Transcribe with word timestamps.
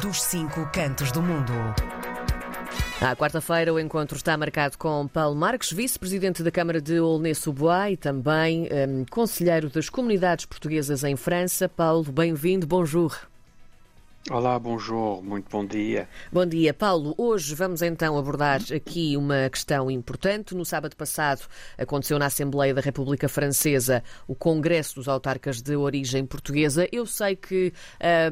dos 0.00 0.22
cinco 0.22 0.68
cantos 0.72 1.12
do 1.12 1.20
mundo. 1.20 1.52
À 3.00 3.14
quarta-feira, 3.16 3.74
o 3.74 3.80
encontro 3.80 4.16
está 4.16 4.36
marcado 4.36 4.78
com 4.78 5.08
Paulo 5.08 5.34
Marques, 5.34 5.72
vice-presidente 5.72 6.42
da 6.42 6.50
Câmara 6.50 6.80
de 6.80 6.98
Aulnay-sous-Bois 6.98 7.94
e 7.94 7.96
também 7.96 8.68
um, 8.70 9.04
conselheiro 9.10 9.68
das 9.68 9.90
comunidades 9.90 10.46
portuguesas 10.46 11.02
em 11.04 11.16
França. 11.16 11.68
Paulo, 11.68 12.10
bem-vindo, 12.12 12.66
bonjour. 12.66 13.31
Olá, 14.30 14.56
bonjour, 14.56 15.20
muito 15.20 15.50
bom 15.50 15.66
dia. 15.66 16.08
Bom 16.30 16.46
dia, 16.46 16.72
Paulo. 16.72 17.12
Hoje 17.18 17.56
vamos 17.56 17.82
então 17.82 18.16
abordar 18.16 18.60
aqui 18.72 19.16
uma 19.16 19.50
questão 19.50 19.90
importante. 19.90 20.54
No 20.54 20.64
sábado 20.64 20.94
passado 20.94 21.42
aconteceu 21.76 22.20
na 22.20 22.26
Assembleia 22.26 22.72
da 22.72 22.80
República 22.80 23.28
Francesa 23.28 24.00
o 24.28 24.36
Congresso 24.36 24.94
dos 24.94 25.08
Autarcas 25.08 25.60
de 25.60 25.74
Origem 25.74 26.24
Portuguesa. 26.24 26.88
Eu 26.92 27.04
sei 27.04 27.34
que 27.34 27.72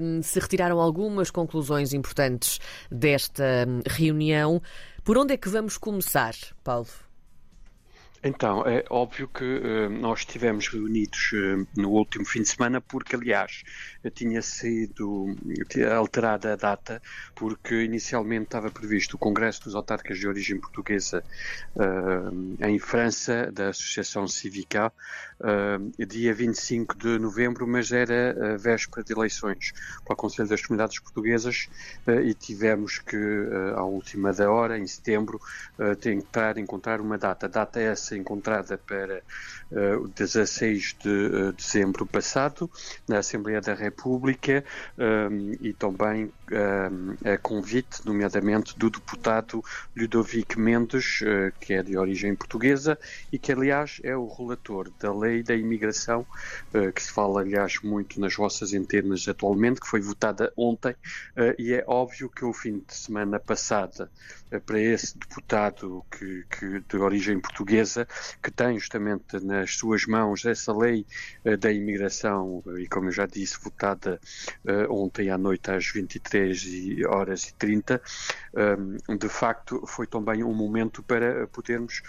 um, 0.01 0.23
se 0.23 0.39
retiraram 0.39 0.79
algumas 0.79 1.29
conclusões 1.29 1.93
importantes 1.93 2.61
desta 2.89 3.67
hum, 3.67 3.81
reunião. 3.85 4.63
Por 5.03 5.19
onde 5.19 5.35
é 5.35 5.37
que 5.37 5.49
vamos 5.49 5.77
começar, 5.77 6.35
Paulo? 6.63 7.10
Então, 8.23 8.67
é 8.67 8.85
óbvio 8.91 9.27
que 9.29 9.45
uh, 9.45 9.89
nós 9.89 10.21
estivemos 10.21 10.69
reunidos 10.69 11.33
uh, 11.33 11.67
no 11.75 11.91
último 11.91 12.27
fim 12.27 12.43
de 12.43 12.51
semana, 12.51 12.79
porque, 12.79 13.17
aliás, 13.17 13.63
tinha 14.15 14.43
sido 14.43 15.35
alterada 15.91 16.53
a 16.53 16.57
data, 16.57 17.01
porque 17.35 17.83
inicialmente 17.83 18.45
estava 18.45 18.71
previsto 18.71 19.15
o 19.15 19.19
Congresso 19.19 19.65
dos 19.65 19.75
Autarcas 19.75 20.19
de 20.19 20.29
Origem 20.29 20.61
Portuguesa 20.61 21.25
uh, 21.77 22.67
em 22.67 22.79
França, 22.79 23.51
da 23.51 23.69
Associação 23.69 24.29
Civica, 24.29 24.93
dia 26.07 26.35
25 26.35 26.99
de 26.99 27.19
novembro, 27.19 27.67
mas 27.67 27.93
era 27.93 28.53
a 28.53 28.57
véspera 28.59 29.03
de 29.03 29.13
eleições 29.15 29.73
para 30.05 30.13
o 30.13 30.17
Conselho 30.17 30.49
das 30.49 30.61
Comunidades 30.61 31.01
Portuguesas 31.01 31.69
e 32.25 32.35
tivemos 32.35 32.99
que, 32.99 33.17
à 33.75 33.83
última 33.83 34.35
da 34.35 34.51
hora, 34.51 34.79
em 34.79 34.87
setembro, 34.87 35.41
tentar 35.99 36.59
encontrar 36.59 37.01
uma 37.01 37.17
data. 37.17 37.49
Data 37.49 37.81
essa 37.81 38.10
encontrada 38.17 38.79
para 38.79 39.23
uh, 39.71 40.09
16 40.09 40.97
de 41.03 41.09
uh, 41.09 41.53
dezembro 41.53 42.07
passado, 42.07 42.71
na 43.09 43.19
Assembleia 43.19 43.61
da 43.61 43.75
República, 43.75 44.65
um, 44.99 45.53
e 45.61 45.73
também 45.73 46.33
um, 46.51 47.29
a 47.29 47.39
convite, 47.39 48.05
nomeadamente, 48.05 48.79
do 48.79 48.91
deputado 48.91 49.63
Ludovic 49.97 50.59
Mendes, 50.59 51.21
uh, 51.23 51.53
que 51.61 51.75
é 51.75 51.83
de 51.83 51.97
origem 51.97 52.35
portuguesa 52.35 52.99
e 53.33 53.39
que, 53.39 53.53
aliás, 53.53 54.01
é 54.03 54.17
o 54.17 54.27
relator 54.27 54.91
da 54.99 55.15
lei 55.15 55.43
da 55.43 55.55
imigração, 55.55 56.27
uh, 56.75 56.93
que 56.93 57.03
se 57.03 57.13
fala, 57.13 57.41
aliás, 57.41 57.81
muito 57.83 58.21
nas 58.21 58.35
vossas 58.35 58.73
internas 58.73 59.27
atualmente, 59.29 59.81
que 59.81 59.89
foi 59.89 60.01
votada 60.01 60.53
ontem, 60.57 60.95
e 61.59 61.73
é 61.73 61.85
óbvio 61.87 62.29
que 62.29 62.45
o 62.45 62.53
fim 62.53 62.83
de 62.87 62.95
semana 62.95 63.39
passada, 63.39 64.11
para 64.67 64.81
esse 64.81 65.17
deputado 65.17 66.05
que, 66.11 66.45
que 66.51 66.81
de 66.81 66.97
origem 66.97 67.39
portuguesa, 67.39 68.00
que 68.43 68.51
tem 68.51 68.79
justamente 68.79 69.39
nas 69.45 69.77
suas 69.77 70.07
mãos 70.07 70.45
essa 70.45 70.73
lei 70.77 71.07
uh, 71.45 71.57
da 71.57 71.73
imigração, 71.73 72.63
e 72.79 72.87
como 72.87 73.09
eu 73.09 73.13
já 73.13 73.27
disse, 73.27 73.59
votada 73.63 74.21
uh, 74.65 74.93
ontem 74.93 75.31
à 75.31 75.39
noite 75.39 75.71
às 75.71 75.87
23 75.87 77.05
horas 77.09 77.45
e 77.45 77.55
30, 77.55 78.03
um, 78.55 78.97
ehm, 79.09 79.17
de 79.17 79.29
facto 79.29 79.85
foi 79.87 80.07
também 80.07 80.43
um 80.43 80.53
momento 80.55 81.03
para 81.03 81.47
podermos 81.49 82.03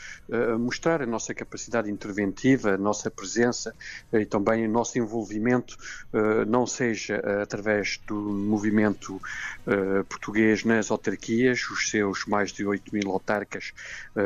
mostrar 0.60 1.02
a 1.02 1.06
nossa 1.06 1.34
capacidade 1.34 1.90
interventiva, 1.90 2.74
a 2.74 2.78
nossa 2.78 3.12
presença 3.12 3.74
e 4.12 4.26
também 4.26 4.66
o 4.66 4.70
nosso 4.70 4.98
envolvimento, 4.98 5.78
não 6.48 6.66
seja 6.66 7.22
através 7.42 8.00
do 8.08 8.16
movimento 8.16 9.22
português 10.10 10.64
nas 10.64 10.90
autarquias, 10.90 11.70
os 11.70 11.90
seus 11.90 12.26
mais 12.26 12.52
de 12.52 12.66
8 12.66 12.94
mil 12.94 13.12
autarcas 13.12 13.74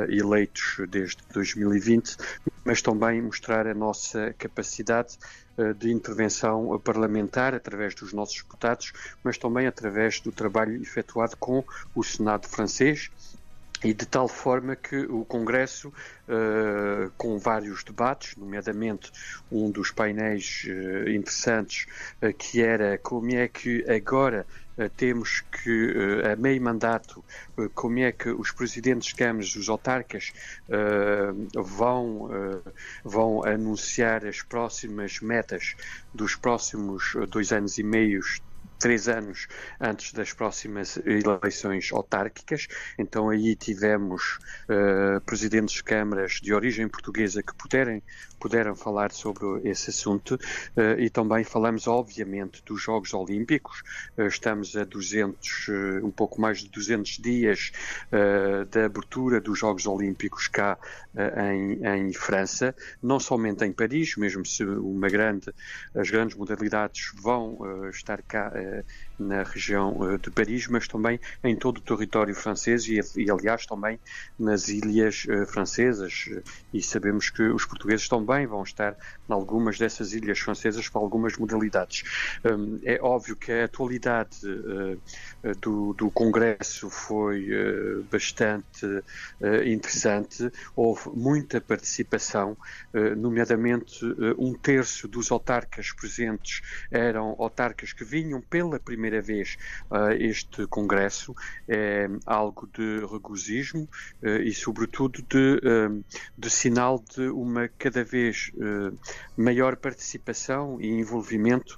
eleitos 0.10 0.78
desde 0.90 1.22
2020, 1.60 2.18
mas 2.64 2.82
também 2.82 3.22
mostrar 3.22 3.68
a 3.68 3.74
nossa 3.74 4.34
capacidade 4.38 5.18
eh, 5.58 5.74
de 5.74 5.92
intervenção 5.92 6.80
parlamentar 6.84 7.54
através 7.54 7.96
dos 7.96 8.12
nossos 8.12 8.38
deputados, 8.38 8.92
mas 9.24 9.38
também 9.38 9.68
através 9.68 10.20
do 10.20 10.32
trabalho 10.32 10.82
efetuado 10.82 11.38
com 11.38 11.64
o 11.96 12.04
Senado 12.04 12.48
francês 12.48 13.10
e 13.84 13.94
de 13.94 14.06
tal 14.06 14.28
forma 14.28 14.76
que 14.76 14.98
o 14.98 15.24
Congresso, 15.26 15.90
uh, 15.90 17.12
com 17.18 17.38
vários 17.38 17.84
debates, 17.84 18.36
nomeadamente 18.36 19.12
um 19.52 19.70
dos 19.70 19.92
painéis 19.92 20.66
uh, 20.66 21.10
interessantes, 21.10 21.86
que 22.38 22.62
era 22.62 22.98
como 22.98 23.32
é 23.36 23.48
que 23.48 23.86
agora 23.90 24.48
temos 24.96 25.42
que, 25.42 26.22
a 26.32 26.36
meio 26.36 26.62
mandato, 26.62 27.24
como 27.74 28.00
é 28.00 28.12
que 28.12 28.30
os 28.30 28.52
presidentes 28.52 29.10
de 29.10 29.16
câmaras, 29.16 29.56
os 29.56 29.70
autarcas, 29.70 30.32
vão, 31.56 32.30
vão 33.04 33.44
anunciar 33.46 34.26
as 34.26 34.42
próximas 34.42 35.20
metas 35.22 35.76
dos 36.14 36.36
próximos 36.36 37.14
dois 37.30 37.52
anos 37.52 37.78
e 37.78 37.84
meios 37.84 38.42
três 38.80 39.08
anos 39.08 39.48
antes 39.80 40.14
das 40.14 40.34
próximas 40.34 40.98
eleições 40.98 41.92
autárquicas. 41.92 42.68
Então 42.98 43.30
aí 43.30 43.56
tivemos 43.56 44.40
uh, 44.70 45.22
presidentes 45.22 45.76
de 45.76 45.84
câmaras 45.84 46.34
de 46.34 46.54
origem 46.54 46.88
portuguesa 46.88 47.42
que 47.42 47.54
puderem, 47.56 48.02
puderam 48.40 48.76
falar 48.76 49.12
sobre 49.12 49.68
esse 49.70 49.90
assunto 49.90 50.36
uh, 50.36 51.00
e 51.00 51.10
também 51.10 51.44
falamos 51.44 51.88
obviamente 51.88 52.64
dos 52.66 52.82
Jogos 52.82 53.14
Olímpicos. 53.14 53.82
Uh, 54.18 54.28
estamos 54.28 54.76
a 54.76 54.84
200, 54.84 55.68
um 56.04 56.12
pouco 56.12 56.40
mais 56.40 56.60
de 56.60 56.70
200 56.70 57.18
dias 57.18 57.72
da 58.70 58.86
abertura 58.86 59.40
dos 59.40 59.60
Jogos 59.60 59.86
Olímpicos 59.86 60.48
cá 60.48 60.78
em, 61.38 61.86
em, 61.86 62.14
França, 62.14 62.76
não 63.02 63.20
somente 63.20 63.64
em 63.66 63.72
Paris, 63.72 64.16
mesmo 64.18 64.46
se 64.46 64.64
uma 64.64 65.10
grande, 65.10 65.54
as 65.96 66.10
grandes 66.10 66.36
modalidades 66.36 67.12
vão 67.22 67.90
estar 67.90 68.22
cá 68.22 68.52
na 69.18 69.44
região 69.44 69.98
eh, 70.10 70.18
de 70.18 70.30
Paris, 70.30 70.68
mas 70.68 70.88
também 70.88 71.20
em 71.44 71.56
todo 71.56 71.78
o 71.78 71.82
território 71.82 72.36
francês 72.36 72.86
e, 72.88 73.00
e 73.16 73.32
aliás, 73.32 73.66
também 73.66 74.00
nas 74.38 74.68
ilhas 74.68 75.26
uh, 75.26 75.46
francesas. 75.46 76.30
E 76.74 76.82
sabemos 76.82 77.30
que 77.30 77.44
os 77.44 77.66
portugueses 77.66 78.08
também 78.08 78.46
vão 78.46 78.64
estar 78.64 78.94
em 79.30 79.34
algumas 79.34 79.78
dessas 79.78 80.14
ilhas 80.14 80.40
francesas 80.40 80.90
para 80.90 81.02
algumas 81.02 81.38
modalidades. 81.38 82.04
Um, 82.44 82.80
é 82.84 83.00
óbvio 83.02 83.36
que 83.36 83.52
a 83.52 83.66
atualidade 83.66 84.38
uh, 84.46 85.00
do, 85.62 85.94
do, 85.94 86.12
Congresso 86.12 86.90
foi 86.90 87.50
bastante 88.10 88.86
interessante, 89.66 90.52
houve 90.76 91.10
muita 91.14 91.60
participação, 91.60 92.58
nomeadamente 93.18 94.04
um 94.38 94.54
terço 94.54 95.08
dos 95.08 95.32
autarcas 95.32 95.92
presentes 95.92 96.62
eram 96.90 97.36
autarcas 97.38 97.94
que 97.94 98.04
vinham 98.04 98.42
pela 98.56 98.80
primeira 98.80 99.22
vez 99.22 99.58
uh, 99.92 100.14
este 100.18 100.66
Congresso. 100.68 101.36
É 101.68 102.08
algo 102.26 102.70
de 102.74 103.06
regozijo 103.06 103.80
uh, 103.80 104.28
e, 104.42 104.54
sobretudo, 104.54 105.22
de, 105.24 105.60
uh, 105.62 106.06
de, 106.38 106.50
sinal 106.50 107.04
de 107.14 107.28
uma 107.28 107.68
cada 107.78 108.02
vez 108.02 108.52
maior 109.36 109.76
participação 109.76 110.80
e 110.80 110.88
envolvimento 110.88 111.78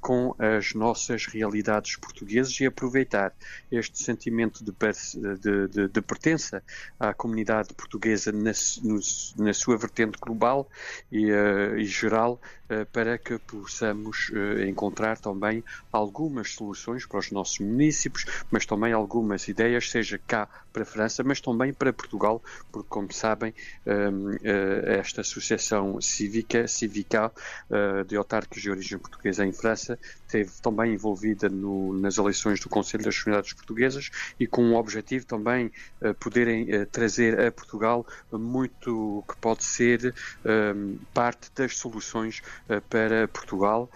com 0.00 0.34
as 0.38 0.74
nossas 0.74 1.26
realidades 1.26 1.96
portuguesas 1.96 2.58
e 2.60 2.66
aproveitar 2.66 3.32
este 3.70 4.02
sentimento 4.02 4.64
de, 4.64 4.72
de, 4.72 5.68
de, 5.68 5.88
de 5.88 6.00
pertença 6.02 6.62
à 6.98 7.14
comunidade 7.14 7.72
portuguesa 7.74 8.32
na, 8.32 8.52
no, 8.82 9.00
na 9.38 9.54
sua 9.54 9.76
vertente 9.76 10.18
global 10.20 10.68
e, 11.10 11.30
e 11.78 11.84
geral 11.84 12.40
para 12.92 13.18
que 13.18 13.38
possamos 13.38 14.30
encontrar 14.66 15.18
também 15.18 15.62
algumas 15.92 16.52
soluções 16.52 17.06
para 17.06 17.18
os 17.18 17.30
nossos 17.30 17.58
municípios, 17.60 18.24
mas 18.50 18.66
também 18.66 18.92
algumas 18.92 19.46
ideias, 19.48 19.90
seja 19.90 20.18
cá 20.26 20.48
para 20.72 20.82
a 20.82 20.86
França, 20.86 21.24
mas 21.24 21.40
também 21.40 21.72
para 21.72 21.92
Portugal, 21.92 22.42
porque, 22.70 22.88
como 22.88 23.10
sabem, 23.12 23.54
hum, 23.86 24.36
eh, 24.42 24.98
esta 24.98 25.22
associação 25.22 25.98
cívica, 26.02 26.68
civica 26.68 27.32
eh, 27.70 28.04
de 28.04 28.16
autarcas 28.16 28.60
de 28.60 28.70
origem 28.70 28.98
portuguesa 28.98 29.46
em 29.46 29.52
França, 29.52 29.98
esteve 30.26 30.50
também 30.60 30.92
envolvida 30.92 31.48
no, 31.48 31.94
nas 31.94 32.18
eleições 32.18 32.60
do 32.60 32.68
Conselho 32.68 33.04
das 33.04 33.18
Comunidades 33.18 33.54
Portuguesas 33.54 34.10
e 34.38 34.46
com 34.46 34.70
o 34.70 34.74
objetivo 34.74 35.24
também 35.24 35.70
poderem 36.20 36.66
trazer 36.86 37.40
a 37.40 37.50
Portugal 37.50 38.06
muito 38.32 39.24
que 39.28 39.36
pode 39.36 39.64
ser 39.64 40.14
uh, 40.44 40.98
parte 41.14 41.50
das 41.54 41.76
soluções 41.76 42.42
para 42.88 43.28
Portugal, 43.28 43.90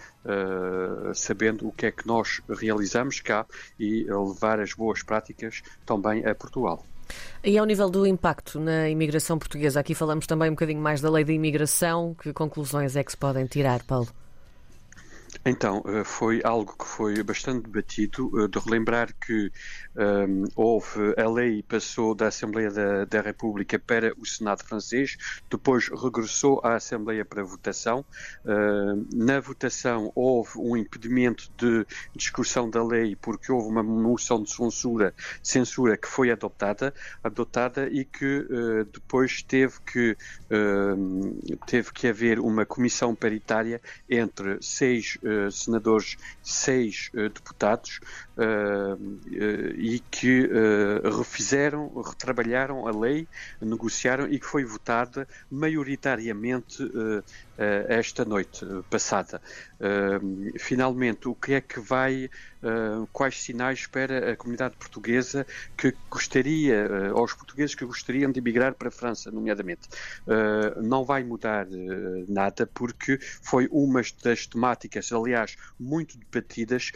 sabendo 1.14 1.68
o 1.68 1.72
que 1.72 1.86
é 1.86 1.90
que 1.90 2.06
nós 2.06 2.40
realizamos 2.48 3.20
cá 3.20 3.46
e 3.78 4.04
levar 4.04 4.60
as 4.60 4.72
boas 4.72 5.02
práticas 5.02 5.62
também 5.84 6.24
a 6.26 6.34
Portugal. 6.34 6.84
E 7.42 7.58
ao 7.58 7.66
nível 7.66 7.90
do 7.90 8.06
impacto 8.06 8.60
na 8.60 8.88
imigração 8.88 9.38
portuguesa, 9.38 9.80
aqui 9.80 9.94
falamos 9.94 10.26
também 10.26 10.48
um 10.48 10.52
bocadinho 10.52 10.80
mais 10.80 11.00
da 11.00 11.10
lei 11.10 11.24
da 11.24 11.32
imigração. 11.32 12.14
Que 12.14 12.32
conclusões 12.32 12.94
é 12.94 13.02
que 13.02 13.10
se 13.10 13.16
podem 13.16 13.46
tirar, 13.46 13.82
Paulo? 13.82 14.08
Então, 15.44 15.82
eh, 15.86 16.04
foi 16.04 16.40
algo 16.44 16.74
que 16.76 16.84
foi 16.86 17.22
bastante 17.22 17.64
debatido, 17.64 18.30
eh, 18.44 18.48
de 18.48 18.58
relembrar 18.58 19.14
que 19.14 19.50
um, 19.96 20.44
houve, 20.54 21.14
a 21.16 21.28
lei 21.28 21.62
passou 21.62 22.14
da 22.14 22.28
Assembleia 22.28 22.70
da, 22.70 23.04
da, 23.04 23.20
República 23.20 23.78
para 23.78 24.12
o 24.16 24.24
Senado 24.24 24.62
francês, 24.64 25.16
depois 25.50 25.88
regressou 25.88 26.60
à 26.62 26.76
Assembleia 26.76 27.24
para 27.24 27.42
votação. 27.42 28.04
Uh, 28.44 29.06
na 29.12 29.40
votação 29.40 30.12
houve 30.14 30.58
um 30.58 30.76
impedimento 30.76 31.50
de 31.56 31.84
discussão 32.14 32.70
da 32.70 32.84
lei 32.84 33.16
porque 33.16 33.50
houve 33.50 33.68
uma 33.68 33.82
moção 33.82 34.42
de 34.42 34.50
censura, 34.50 35.12
censura 35.42 35.96
que 35.96 36.06
foi 36.06 36.30
adoptada, 36.30 36.94
adoptada 37.22 37.88
e 37.88 38.04
que 38.04 38.46
uh, 38.48 38.84
depois 38.84 39.42
teve 39.42 39.74
que, 39.80 40.16
uh, 40.50 41.56
teve 41.66 41.92
que 41.92 42.06
haver 42.06 42.38
uma 42.38 42.64
comissão 42.64 43.14
paritária 43.14 43.80
entre 44.08 44.58
seis 44.62 45.18
uh, 45.22 45.50
senadores, 45.50 46.16
seis 46.42 47.10
uh, 47.14 47.28
deputados 47.28 48.00
uh, 48.36 49.20
e 49.76 50.00
que 50.10 50.48
refizeram, 51.18 51.90
retrabalharam 52.02 52.86
a 52.86 52.90
lei, 52.90 53.28
negociaram 53.60 54.26
e 54.26 54.38
que 54.38 54.46
foi 54.46 54.64
votada 54.64 55.26
maioritariamente 55.50 56.78
esta 57.88 58.24
noite 58.24 58.64
passada. 58.88 59.40
finalmente, 60.58 61.28
o 61.28 61.34
que 61.34 61.54
é 61.54 61.60
que 61.60 61.78
vai, 61.78 62.30
quais 63.12 63.42
sinais 63.42 63.86
para 63.86 64.32
a 64.32 64.36
comunidade 64.36 64.76
portuguesa 64.76 65.46
que 65.76 65.94
gostaria, 66.10 67.10
aos 67.14 67.32
portugueses 67.32 67.74
que 67.74 67.84
gostariam 67.84 68.30
de 68.30 68.38
emigrar 68.38 68.74
para 68.74 68.88
a 68.88 68.90
França, 68.90 69.30
nomeadamente? 69.30 69.88
não 70.82 71.04
vai 71.04 71.22
mudar 71.24 71.66
nada 72.28 72.66
porque 72.66 73.18
foi 73.42 73.68
uma 73.70 74.02
das 74.22 74.46
temáticas, 74.46 75.12
aliás, 75.12 75.56
muito 75.78 76.18
debatidas 76.18 76.92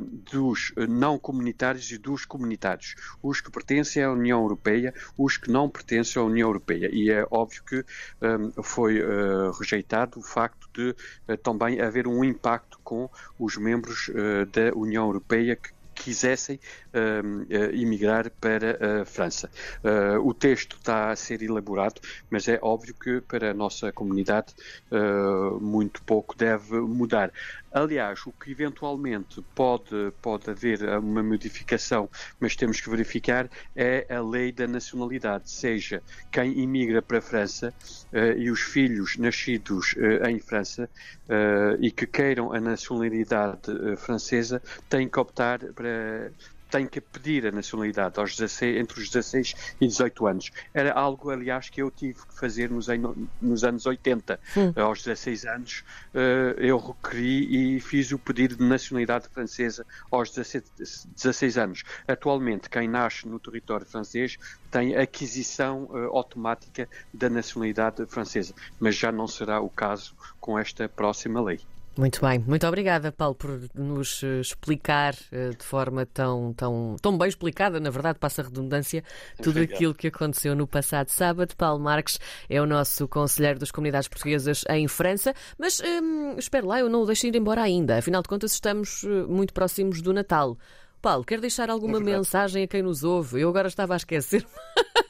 dos 0.00 0.72
não 0.88 1.18
comunitários 1.18 1.90
e 1.90 1.98
dos 1.98 2.24
comunitários, 2.24 2.94
os 3.22 3.40
que 3.40 3.50
pertencem 3.50 4.02
à 4.02 4.10
União 4.10 4.42
Europeia, 4.42 4.94
os 5.16 5.36
que 5.36 5.50
não 5.50 5.68
pertencem 5.68 6.20
à 6.20 6.24
União 6.24 6.48
Europeia. 6.48 6.90
E 6.92 7.10
é 7.10 7.26
óbvio 7.30 7.62
que 7.64 7.84
foi 8.62 9.00
rejeitado 9.58 10.18
o 10.18 10.22
facto 10.22 10.68
de 10.72 10.90
uh, 11.28 11.36
também 11.38 11.80
haver 11.80 12.06
um 12.06 12.22
impacto 12.24 12.75
com 12.86 13.10
os 13.36 13.56
membros 13.56 14.06
uh, 14.08 14.46
da 14.46 14.72
União 14.76 15.06
Europeia 15.06 15.56
que 15.56 15.75
quisessem 16.02 16.60
uh, 16.92 17.72
emigrar 17.74 18.30
para 18.30 19.02
a 19.02 19.04
França. 19.04 19.50
Uh, 19.82 20.20
o 20.26 20.32
texto 20.32 20.76
está 20.76 21.10
a 21.10 21.16
ser 21.16 21.42
elaborado, 21.42 22.00
mas 22.30 22.48
é 22.48 22.58
óbvio 22.62 22.94
que 22.94 23.20
para 23.20 23.50
a 23.50 23.54
nossa 23.54 23.92
comunidade 23.92 24.54
muito 25.60 26.02
pouco 26.02 26.36
deve 26.36 26.78
mudar. 26.80 27.32
Aliás, 27.76 28.26
o 28.26 28.32
que 28.32 28.50
eventualmente 28.50 29.44
pode, 29.54 30.10
pode 30.22 30.48
haver 30.48 30.82
uma 30.98 31.22
modificação, 31.22 32.08
mas 32.40 32.56
temos 32.56 32.80
que 32.80 32.88
verificar, 32.88 33.50
é 33.76 34.06
a 34.08 34.18
lei 34.18 34.50
da 34.50 34.66
nacionalidade. 34.66 35.50
Seja, 35.50 36.02
quem 36.32 36.58
imigra 36.58 37.02
para 37.02 37.18
a 37.18 37.20
França 37.20 37.74
uh, 38.14 38.38
e 38.38 38.50
os 38.50 38.60
filhos 38.60 39.18
nascidos 39.18 39.92
uh, 39.92 40.26
em 40.26 40.38
França 40.38 40.88
uh, 41.28 41.76
e 41.78 41.90
que 41.90 42.06
queiram 42.06 42.50
a 42.50 42.58
nacionalidade 42.58 43.96
francesa 43.98 44.62
têm 44.88 45.06
que 45.06 45.20
optar 45.20 45.58
para 45.74 45.85
tem 46.70 46.86
que 46.86 47.00
pedir 47.00 47.46
a 47.46 47.52
nacionalidade 47.52 48.18
aos 48.18 48.36
16, 48.36 48.76
entre 48.76 49.00
os 49.00 49.08
16 49.08 49.76
e 49.80 49.86
18 49.86 50.26
anos. 50.26 50.50
Era 50.74 50.92
algo, 50.92 51.30
aliás, 51.30 51.68
que 51.68 51.80
eu 51.80 51.90
tive 51.90 52.18
que 52.26 52.34
fazer 52.34 52.70
nos, 52.70 52.88
nos 53.40 53.64
anos 53.64 53.86
80. 53.86 54.38
Hum. 54.56 54.72
Aos 54.76 55.02
16 55.02 55.44
anos, 55.46 55.84
uh, 56.14 56.58
eu 56.58 56.78
requeri 56.78 57.76
e 57.76 57.80
fiz 57.80 58.10
o 58.12 58.18
pedido 58.18 58.56
de 58.56 58.64
nacionalidade 58.64 59.28
francesa 59.28 59.86
aos 60.10 60.30
17, 60.30 60.66
16 61.14 61.58
anos. 61.58 61.84
Atualmente, 62.06 62.68
quem 62.68 62.88
nasce 62.88 63.28
no 63.28 63.38
território 63.38 63.86
francês 63.86 64.36
tem 64.70 64.96
aquisição 64.96 65.88
automática 66.12 66.88
da 67.14 67.30
nacionalidade 67.30 68.04
francesa, 68.06 68.52
mas 68.78 68.96
já 68.96 69.10
não 69.12 69.26
será 69.26 69.60
o 69.60 69.70
caso 69.70 70.14
com 70.40 70.58
esta 70.58 70.88
próxima 70.88 71.40
lei. 71.40 71.60
Muito 71.98 72.20
bem, 72.20 72.38
muito 72.40 72.66
obrigada, 72.66 73.10
Paulo, 73.10 73.34
por 73.34 73.58
nos 73.74 74.22
eh, 74.22 74.40
explicar 74.40 75.14
eh, 75.32 75.50
de 75.50 75.64
forma 75.64 76.04
tão, 76.04 76.52
tão, 76.52 76.96
tão 77.00 77.16
bem 77.16 77.26
explicada, 77.26 77.80
na 77.80 77.88
verdade, 77.88 78.18
passa 78.18 78.42
a 78.42 78.44
redundância, 78.44 79.02
tudo 79.38 79.60
Obrigado. 79.60 79.74
aquilo 79.74 79.94
que 79.94 80.08
aconteceu 80.08 80.54
no 80.54 80.66
passado 80.66 81.08
sábado. 81.08 81.56
Paulo 81.56 81.82
Marques 81.82 82.20
é 82.50 82.60
o 82.60 82.66
nosso 82.66 83.08
conselheiro 83.08 83.58
das 83.58 83.70
comunidades 83.70 84.08
portuguesas 84.08 84.62
em 84.68 84.86
França, 84.86 85.32
mas 85.58 85.80
hum, 85.80 86.34
espero 86.36 86.66
lá, 86.66 86.80
eu 86.80 86.90
não 86.90 87.00
o 87.00 87.06
deixo 87.06 87.26
ir 87.26 87.34
embora 87.34 87.62
ainda, 87.62 87.96
afinal 87.96 88.20
de 88.20 88.28
contas, 88.28 88.52
estamos 88.52 89.02
eh, 89.02 89.24
muito 89.26 89.54
próximos 89.54 90.02
do 90.02 90.12
Natal. 90.12 90.58
Paulo, 91.00 91.24
quer 91.24 91.40
deixar 91.40 91.70
alguma 91.70 91.96
é 91.96 92.00
mensagem 92.00 92.64
a 92.64 92.68
quem 92.68 92.82
nos 92.82 93.04
ouve? 93.04 93.40
Eu 93.40 93.48
agora 93.48 93.68
estava 93.68 93.94
a 93.94 93.96
esquecer. 93.96 94.44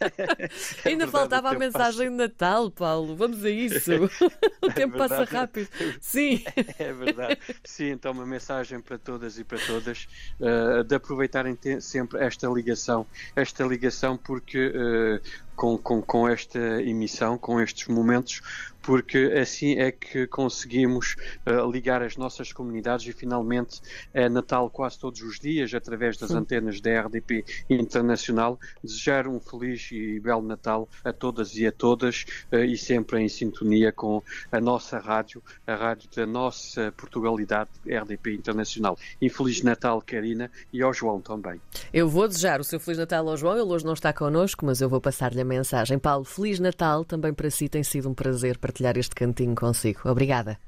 Ainda 0.84 1.06
faltava 1.06 1.50
a 1.50 1.54
mensagem 1.54 2.06
passa... 2.06 2.10
de 2.10 2.16
Natal, 2.16 2.70
Paulo. 2.70 3.16
Vamos 3.16 3.44
a 3.44 3.50
isso. 3.50 3.90
o 4.62 4.66
é 4.66 4.72
tempo 4.72 4.96
passa 4.96 5.24
rápido. 5.24 5.68
Sim. 6.00 6.42
É 6.78 6.92
verdade. 6.92 7.38
Sim, 7.64 7.90
então 7.90 8.12
uma 8.12 8.26
mensagem 8.26 8.80
para 8.80 8.98
todas 8.98 9.38
e 9.38 9.44
para 9.44 9.58
todas 9.58 10.08
uh, 10.40 10.84
de 10.84 10.94
aproveitarem 10.94 11.58
sempre 11.80 12.20
esta 12.20 12.48
ligação, 12.48 13.06
esta 13.34 13.64
ligação 13.64 14.16
porque 14.16 14.68
uh, 14.68 15.20
com, 15.60 15.76
com, 15.76 16.00
com 16.00 16.26
esta 16.26 16.58
emissão, 16.80 17.36
com 17.36 17.60
estes 17.60 17.86
momentos, 17.86 18.40
porque 18.82 19.34
assim 19.38 19.78
é 19.78 19.92
que 19.92 20.26
conseguimos 20.26 21.16
uh, 21.46 21.70
ligar 21.70 22.02
as 22.02 22.16
nossas 22.16 22.50
comunidades 22.50 23.06
e 23.06 23.12
finalmente 23.12 23.80
é 24.14 24.26
Natal 24.28 24.70
quase 24.70 24.98
todos 24.98 25.20
os 25.20 25.38
dias, 25.38 25.74
através 25.74 26.16
das 26.16 26.30
Sim. 26.30 26.38
antenas 26.38 26.80
da 26.80 27.02
RDP 27.02 27.44
Internacional. 27.68 28.58
Desejar 28.82 29.28
um 29.28 29.38
feliz 29.38 29.90
e 29.92 30.18
belo 30.18 30.42
Natal 30.42 30.88
a 31.04 31.12
todas 31.12 31.54
e 31.56 31.66
a 31.66 31.72
todas 31.72 32.24
uh, 32.50 32.56
e 32.56 32.76
sempre 32.78 33.20
em 33.20 33.28
sintonia 33.28 33.92
com 33.92 34.22
a 34.50 34.60
nossa 34.60 34.98
rádio, 34.98 35.42
a 35.66 35.74
rádio 35.74 36.08
da 36.16 36.24
nossa 36.24 36.92
Portugalidade, 36.96 37.70
RDP 37.86 38.34
Internacional. 38.34 38.98
E 39.20 39.28
Feliz 39.28 39.62
Natal, 39.62 40.02
Karina, 40.04 40.50
e 40.72 40.82
ao 40.82 40.92
João 40.92 41.20
também. 41.20 41.60
Eu 41.92 42.08
vou 42.08 42.26
desejar 42.26 42.60
o 42.60 42.64
seu 42.64 42.80
Feliz 42.80 42.98
Natal 42.98 43.28
ao 43.28 43.36
João, 43.36 43.54
ele 43.54 43.70
hoje 43.70 43.84
não 43.84 43.92
está 43.92 44.12
connosco, 44.12 44.64
mas 44.64 44.80
eu 44.80 44.88
vou 44.88 45.00
passar-lhe 45.00 45.40
a 45.40 45.44
mensagem. 45.50 45.98
Paulo, 45.98 46.24
Feliz 46.24 46.58
Natal 46.58 47.04
também 47.04 47.34
para 47.34 47.50
si, 47.50 47.68
tem 47.68 47.82
sido 47.82 48.08
um 48.08 48.14
prazer 48.14 48.56
partilhar 48.56 48.96
este 48.96 49.14
cantinho 49.14 49.54
consigo. 49.54 50.00
Obrigada. 50.04 50.58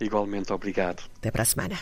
Igualmente, 0.00 0.52
obrigado. 0.52 1.02
Até 1.18 1.30
para 1.30 1.42
a 1.42 1.46
semana. 1.46 1.78